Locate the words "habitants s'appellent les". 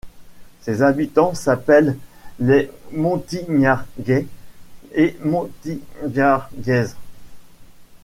0.81-2.71